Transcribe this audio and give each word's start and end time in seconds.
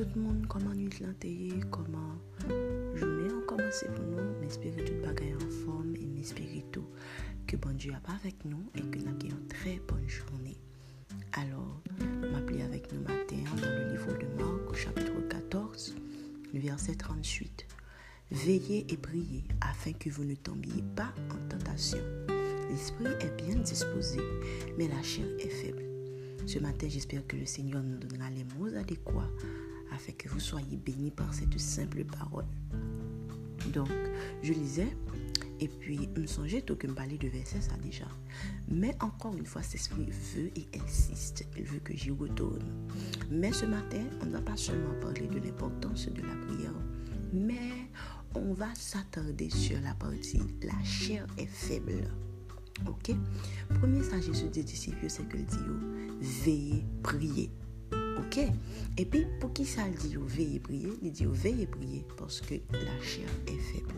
tout 0.00 0.16
moun 0.16 0.46
koman 0.48 0.72
comment 0.72 1.00
lan 1.02 1.14
teye, 1.20 1.58
koman 1.68 2.14
jounen 2.96 3.34
an 3.34 3.42
komanse 3.44 3.84
pou 3.92 4.06
nou, 4.08 4.22
men 4.38 4.46
espere 4.48 4.86
tout 4.86 5.02
bagay 5.04 5.34
an 5.36 5.50
form, 5.58 5.90
men 5.92 6.14
espere 6.22 6.62
tout 6.72 6.88
ke 7.50 7.58
bon 7.60 7.76
Diyo 7.76 7.92
ap 7.98 8.08
avek 8.14 8.46
nou, 8.48 8.64
en 8.80 8.88
ke 8.94 9.02
nan 9.04 9.18
gen 9.20 9.34
yon 9.34 9.42
tre 9.52 9.74
bon 9.90 10.00
jounen. 10.08 10.56
Alors, 11.36 11.82
m'ap 12.32 12.48
avec 12.64 12.90
nous 12.94 13.02
matin 13.02 13.44
dans 13.60 13.68
le 13.68 13.92
livre 13.92 14.16
de 14.16 14.26
Marc, 14.40 14.70
ou 14.70 14.74
chapitre 14.74 15.20
14, 15.28 15.94
verset 16.54 16.94
38. 16.94 17.66
Veillez 18.30 18.86
et 18.88 18.96
priez, 18.96 19.44
afin 19.60 19.92
que 19.92 20.08
vous 20.08 20.24
ne 20.24 20.34
tombiez 20.34 20.82
pas 20.96 21.12
en 21.28 21.48
tentation. 21.50 22.00
L'esprit 22.70 23.12
est 23.20 23.36
bien 23.36 23.56
disposé, 23.56 24.20
mais 24.78 24.88
la 24.88 25.02
chair 25.02 25.26
est 25.40 25.50
faible. 25.50 25.84
Ce 26.46 26.58
matin, 26.58 26.86
j'espère 26.88 27.26
que 27.26 27.36
le 27.36 27.44
Seigneur 27.44 27.82
nous 27.82 27.98
donnera 27.98 28.30
les 28.30 28.44
mots 28.56 28.74
adéquats 28.74 29.28
afin 29.92 30.12
que 30.12 30.28
vous 30.28 30.40
soyez 30.40 30.76
bénis 30.76 31.10
par 31.10 31.32
cette 31.34 31.58
simple 31.58 32.04
parole. 32.04 32.46
Donc, 33.72 33.90
je 34.42 34.52
lisais 34.52 34.96
et 35.60 35.68
puis 35.68 36.08
me 36.16 36.26
songeais 36.26 36.62
tout 36.62 36.76
que 36.76 36.86
me 36.86 36.94
parler 36.94 37.18
de 37.18 37.28
verset 37.28 37.60
ça 37.60 37.76
déjà. 37.82 38.06
Mais 38.68 38.96
encore 39.00 39.36
une 39.36 39.44
fois, 39.44 39.62
cet 39.62 39.76
esprit 39.76 40.06
veut 40.34 40.50
et 40.56 40.66
insiste. 40.82 41.46
Il 41.56 41.64
veut 41.64 41.80
que 41.80 41.94
j'y 41.94 42.10
retourne. 42.10 42.64
Mais 43.30 43.52
ce 43.52 43.66
matin, 43.66 44.02
on 44.22 44.26
ne 44.26 44.32
va 44.32 44.40
pas 44.40 44.56
seulement 44.56 44.94
parler 45.00 45.26
de 45.26 45.38
l'importance 45.38 46.08
de 46.08 46.22
la 46.22 46.34
prière, 46.46 46.74
mais 47.32 47.90
on 48.34 48.54
va 48.54 48.74
s'attarder 48.74 49.50
sur 49.50 49.80
la 49.80 49.94
partie 49.94 50.40
la 50.62 50.84
chair 50.84 51.26
est 51.36 51.46
faible. 51.46 52.08
Ok? 52.86 53.14
Premier 53.80 54.02
ça 54.02 54.20
Jésus 54.20 54.48
dit 54.48 54.64
disciples, 54.64 55.06
c'est 55.08 55.28
que 55.28 55.36
le 55.36 55.42
dit 55.42 55.58
veillez, 56.20 56.84
priez. 57.02 57.50
Ok? 58.18 58.40
Et 58.96 59.04
puis, 59.04 59.26
pour 59.40 59.52
qui 59.52 59.64
ça 59.64 59.82
dit? 59.88 60.16
Veillez, 60.18 60.60
priez? 60.60 60.92
Il 61.02 61.12
dit 61.12 61.26
veillez, 61.26 61.66
priez 61.66 62.04
parce 62.16 62.40
que 62.40 62.54
la 62.72 63.02
chair 63.02 63.28
est 63.46 63.58
faible. 63.58 63.94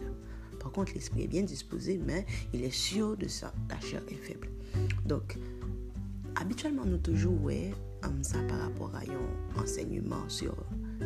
Par 0.61 0.71
contre, 0.71 0.93
l'esprit 0.95 1.23
est 1.23 1.29
bien 1.29 1.43
disposé, 1.43 1.99
mais 2.05 2.25
il 2.53 2.63
est 2.63 2.71
sûr 2.71 3.17
de 3.17 3.29
ça. 3.29 3.53
La 3.69 3.81
chair 3.81 4.03
est 4.09 4.15
faible. 4.15 4.49
Donc, 5.05 5.39
habituellement, 6.37 6.85
nous 6.85 6.99
toujours 6.99 7.43
ouais, 7.43 7.73
ça 8.23 8.39
par 8.49 8.59
rapport 8.61 8.93
à 8.95 8.99
un 8.99 9.61
enseignement 9.63 10.29
sur 10.29 10.55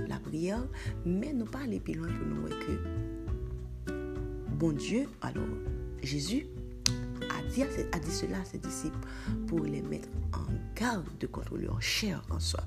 la 0.08 0.18
prière, 0.18 0.62
mais 1.04 1.32
nous 1.32 1.44
pas 1.44 1.60
aller 1.60 1.80
plus 1.80 1.94
loin 1.94 2.08
pour 2.08 2.26
nous 2.26 2.40
voir 2.42 2.58
que 2.58 3.92
bon 4.58 4.72
Dieu, 4.72 5.06
alors 5.22 5.44
Jésus 6.02 6.46
a 7.30 7.42
dit, 7.50 7.62
a 7.62 7.98
dit 7.98 8.10
cela 8.10 8.40
à 8.40 8.44
ses 8.44 8.58
disciples 8.58 8.98
pour 9.46 9.60
les 9.60 9.82
mettre 9.82 10.08
en 10.32 10.46
garde 10.78 11.06
de 11.18 11.26
contrôler 11.26 11.66
leur 11.66 11.80
chair 11.80 12.22
en 12.30 12.38
soi. 12.40 12.60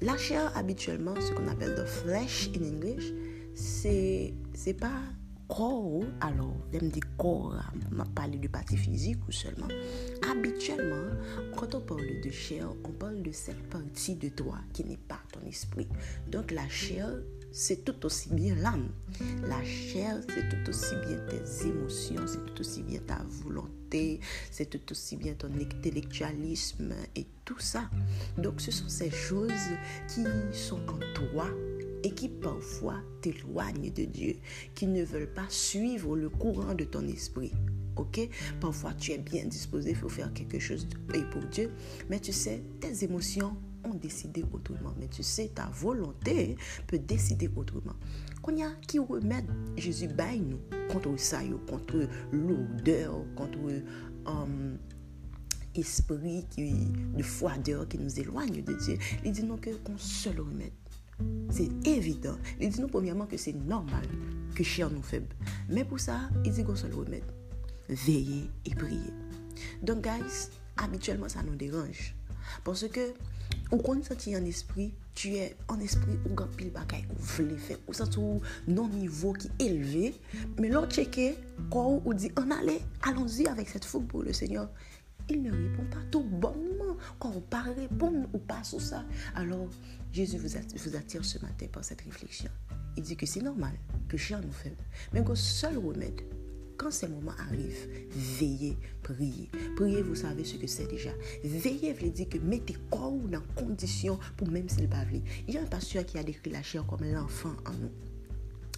La 0.00 0.16
chair, 0.16 0.50
habituellement, 0.56 1.14
ce 1.20 1.32
qu'on 1.32 1.48
appelle 1.48 1.74
the 1.74 1.86
flesh 1.86 2.50
in 2.56 2.64
English, 2.64 3.12
c'est 3.54 4.32
c'est 4.54 4.74
pas 4.74 5.02
corps, 5.50 6.04
alors, 6.20 6.54
j'aime 6.72 6.88
dire 6.90 7.02
corps, 7.18 7.54
m'a 7.90 8.04
parlé 8.04 8.38
du 8.38 8.48
parti 8.48 8.76
physique 8.76 9.18
ou 9.28 9.32
seulement. 9.32 9.68
Habituellement, 10.30 11.10
quand 11.56 11.74
on 11.74 11.80
parle 11.80 12.20
de 12.22 12.30
chair, 12.30 12.68
on 12.84 12.92
parle 12.92 13.22
de 13.22 13.32
cette 13.32 13.68
partie 13.68 14.14
de 14.14 14.28
toi 14.28 14.58
qui 14.72 14.84
n'est 14.84 14.96
pas 14.96 15.20
ton 15.32 15.46
esprit. 15.46 15.88
Donc 16.28 16.52
la 16.52 16.68
chair, 16.68 17.08
c'est 17.52 17.84
tout 17.84 18.06
aussi 18.06 18.32
bien 18.32 18.54
l'âme. 18.54 18.90
La 19.48 19.62
chair, 19.64 20.20
c'est 20.28 20.48
tout 20.48 20.70
aussi 20.70 20.94
bien 21.06 21.18
tes 21.28 21.66
émotions, 21.66 22.26
c'est 22.26 22.44
tout 22.46 22.60
aussi 22.60 22.82
bien 22.82 23.00
ta 23.00 23.18
volonté, 23.26 23.72
c'est 24.50 24.70
tout 24.70 24.80
aussi 24.90 25.16
bien 25.16 25.34
ton 25.34 25.52
intellectualisme 25.54 26.94
et 27.16 27.26
tout 27.44 27.58
ça. 27.58 27.90
Donc 28.38 28.60
ce 28.60 28.70
sont 28.70 28.88
ces 28.88 29.10
choses 29.10 29.50
qui 30.08 30.24
sont 30.52 30.80
en 30.88 30.98
toi 31.14 31.48
et 32.02 32.10
qui 32.12 32.28
parfois 32.28 33.00
t'éloignent 33.20 33.92
de 33.92 34.04
Dieu, 34.04 34.36
qui 34.74 34.86
ne 34.86 35.04
veulent 35.04 35.32
pas 35.32 35.48
suivre 35.48 36.16
le 36.16 36.28
courant 36.28 36.74
de 36.74 36.84
ton 36.84 37.06
esprit. 37.06 37.52
Ok? 37.96 38.20
Parfois 38.60 38.94
tu 38.94 39.12
es 39.12 39.18
bien 39.18 39.44
disposé, 39.44 39.94
faut 39.94 40.08
faire 40.08 40.32
quelque 40.32 40.58
chose 40.58 40.86
pour 41.32 41.42
Dieu, 41.42 41.70
mais 42.08 42.20
tu 42.20 42.32
sais, 42.32 42.62
tes 42.80 43.04
émotions 43.04 43.56
ont 43.84 43.94
décidé 43.94 44.44
autrement. 44.52 44.94
Mais 44.98 45.08
tu 45.08 45.22
sais, 45.22 45.48
ta 45.54 45.66
volonté 45.72 46.56
peut 46.86 46.98
décider 46.98 47.50
autrement. 47.54 47.94
Il 48.48 48.58
y 48.58 48.62
a 48.62 48.70
qui 48.86 48.98
remet 48.98 49.44
Jésus 49.76 50.08
baille 50.08 50.40
nous 50.40 50.58
contre 50.90 51.16
ça, 51.18 51.40
contre 51.68 52.08
l'odeur, 52.32 53.24
contre 53.36 53.58
um, 54.26 54.76
esprit 55.74 56.44
qui, 56.50 56.72
de 57.16 57.22
froideur 57.22 57.86
qui 57.86 57.98
nous 57.98 58.18
éloigne 58.18 58.62
de 58.62 58.72
Dieu. 58.72 58.98
Il 59.24 59.32
dit 59.32 59.44
non 59.44 59.56
que 59.56 59.70
qu'on 59.70 59.96
se 59.98 60.30
le 60.30 60.42
remette. 60.42 60.72
C'est 61.50 61.68
évident. 61.86 62.36
Il 62.60 62.70
dit 62.70 62.80
nous 62.80 62.88
premièrement 62.88 63.26
que 63.26 63.36
c'est 63.36 63.52
normal 63.52 64.04
que 64.54 64.64
chair 64.64 64.90
nous 64.90 65.02
faible. 65.02 65.28
Mais 65.68 65.84
pour 65.84 66.00
ça, 66.00 66.28
il 66.44 66.52
dit 66.52 66.64
qu'on 66.64 66.76
se 66.76 66.86
le 66.86 66.96
remette. 66.96 67.32
Veillez 67.88 68.50
et 68.64 68.74
priez. 68.74 69.12
Donc, 69.82 70.02
guys, 70.02 70.48
habituellement, 70.76 71.28
ça 71.28 71.42
nous 71.42 71.56
dérange. 71.56 72.14
Parce 72.64 72.88
que, 72.88 73.12
ou 73.72 73.76
quand 73.78 74.00
tu 74.16 74.30
es 74.30 74.36
en 74.36 74.44
esprit, 74.44 74.92
tu 75.14 75.34
es 75.34 75.56
en 75.68 75.78
esprit 75.80 76.18
ou 76.28 76.34
grand 76.34 76.48
pile 76.48 76.70
bagaille 76.70 77.06
ou 77.10 77.14
voulez 77.18 77.56
faire, 77.56 77.78
ou 77.86 77.92
ça 77.92 78.04
non 78.66 78.88
niveau 78.88 79.32
qui 79.32 79.48
est 79.58 79.66
élevé, 79.66 80.14
mais 80.58 80.68
l'autre 80.68 80.92
checker, 80.92 81.36
quand 81.70 82.02
ou 82.04 82.14
dit, 82.14 82.30
on 82.36 82.50
allait, 82.50 82.80
allons-y 83.02 83.46
avec 83.46 83.68
cette 83.68 83.84
fougue 83.84 84.06
pour 84.06 84.22
le 84.22 84.32
Seigneur. 84.32 84.68
Il 85.28 85.42
ne 85.42 85.52
répond 85.52 85.84
pas 85.84 86.02
tout 86.10 86.24
bonnement. 86.24 86.96
Quand 87.20 87.32
on 87.36 87.40
pas 87.40 87.62
répondre 87.62 88.28
ou 88.32 88.38
pas 88.38 88.64
sur 88.64 88.80
ça, 88.80 89.04
alors 89.36 89.68
Jésus 90.12 90.38
vous 90.38 90.56
attire, 90.96 91.24
ce 91.24 91.38
matin 91.38 91.66
par 91.72 91.84
cette 91.84 92.00
réflexion. 92.00 92.50
Il 92.96 93.04
dit 93.04 93.16
que 93.16 93.26
c'est 93.26 93.42
normal 93.42 93.72
que 94.08 94.16
chien 94.16 94.40
nous 94.40 94.50
fait. 94.50 94.76
Mais 95.12 95.22
que 95.22 95.36
seul 95.36 95.78
remède, 95.78 96.20
quand 96.80 96.90
ces 96.90 97.08
moments 97.08 97.34
arrivent, 97.46 97.88
veillez, 98.08 98.74
priez. 99.02 99.50
Priez, 99.76 100.00
vous 100.00 100.14
savez 100.14 100.44
ce 100.44 100.56
que 100.56 100.66
c'est 100.66 100.86
déjà. 100.86 101.10
Veillez 101.44 101.92
veut 101.92 102.08
dire 102.08 102.26
que 102.26 102.38
mettez 102.38 102.74
corps 102.90 103.12
dans 103.30 103.42
condition 103.54 104.18
pour 104.38 104.48
même 104.48 104.66
s'il 104.66 104.88
pas 104.88 105.04
Il 105.46 105.54
y 105.54 105.58
a 105.58 105.60
un 105.60 105.66
pasteur 105.66 106.06
qui 106.06 106.16
a 106.16 106.22
décrit 106.22 106.50
la 106.50 106.62
chair 106.62 106.86
comme 106.86 107.04
l'enfant 107.04 107.52
en 107.66 107.72
nous. 107.72 107.90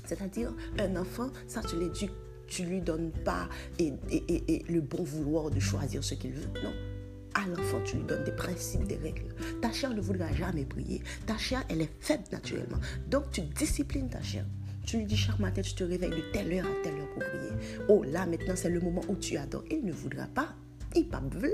C'est-à-dire, 0.04 0.52
un 0.80 0.96
enfant, 0.96 1.30
ça 1.46 1.60
tu 1.62 1.78
l'éduques, 1.78 2.10
tu 2.48 2.64
lui 2.64 2.80
donnes 2.80 3.12
pas 3.24 3.48
et, 3.78 3.92
le 4.68 4.80
bon 4.80 5.04
vouloir 5.04 5.50
de 5.50 5.60
choisir 5.60 6.02
ce 6.02 6.14
qu'il 6.14 6.32
veut. 6.32 6.60
Non 6.60 6.72
à 7.34 7.46
l'enfant, 7.46 7.80
tu 7.82 7.96
lui 7.96 8.04
donnes 8.04 8.24
des 8.24 8.32
principes, 8.32 8.86
des 8.86 8.98
règles. 8.98 9.34
Ta 9.62 9.72
chair 9.72 9.94
ne 9.94 10.02
voudra 10.02 10.30
jamais 10.34 10.66
prier. 10.66 11.02
Ta 11.24 11.38
chair, 11.38 11.64
elle 11.70 11.80
est 11.80 11.90
faible 11.98 12.24
naturellement. 12.30 12.76
Donc, 13.08 13.30
tu 13.30 13.40
disciplines 13.40 14.10
ta 14.10 14.20
chair. 14.20 14.44
Tu 14.84 14.98
lui 14.98 15.04
dis 15.04 15.16
chaque 15.16 15.38
matin, 15.38 15.62
tu 15.62 15.74
te 15.74 15.84
réveilles 15.84 16.10
de 16.10 16.32
telle 16.32 16.52
heure 16.52 16.66
à 16.66 16.82
telle 16.82 16.94
heure 16.94 17.08
pour 17.10 17.22
prier. 17.22 17.86
Oh 17.88 18.02
là, 18.02 18.26
maintenant, 18.26 18.54
c'est 18.56 18.70
le 18.70 18.80
moment 18.80 19.02
où 19.08 19.16
tu 19.16 19.36
adores. 19.36 19.64
Il 19.70 19.84
ne 19.84 19.92
voudra 19.92 20.26
pas. 20.26 20.54
Il 20.94 21.08
pas 21.08 21.22
voulu. 21.30 21.48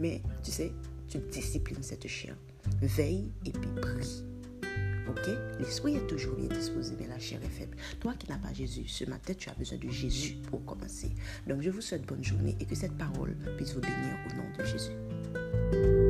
Mais 0.00 0.22
tu 0.42 0.50
sais, 0.50 0.72
tu 1.08 1.18
disciplines 1.18 1.82
cette 1.82 2.06
chair. 2.06 2.36
Veille 2.82 3.32
et 3.44 3.50
puis 3.50 3.70
prie. 3.80 4.24
Ok? 5.08 5.28
L'esprit 5.60 5.96
est 5.96 6.06
toujours 6.06 6.34
bien 6.34 6.48
disposé, 6.48 6.94
mais 6.98 7.06
la 7.06 7.18
chair 7.18 7.38
est 7.44 7.48
faible. 7.48 7.76
Toi 8.00 8.14
qui 8.18 8.28
n'as 8.28 8.38
pas 8.38 8.52
Jésus, 8.52 8.88
ce 8.88 9.04
matin, 9.04 9.34
tu 9.34 9.48
as 9.48 9.54
besoin 9.54 9.78
de 9.78 9.88
Jésus 9.88 10.36
pour 10.50 10.64
commencer. 10.64 11.10
Donc, 11.46 11.60
je 11.62 11.70
vous 11.70 11.80
souhaite 11.80 12.06
bonne 12.06 12.24
journée 12.24 12.56
et 12.58 12.64
que 12.64 12.74
cette 12.74 12.96
parole 12.96 13.36
puisse 13.56 13.74
vous 13.74 13.80
bénir 13.80 14.18
au 14.30 14.36
nom 14.36 14.44
de 14.58 14.64
Jésus. 14.64 16.03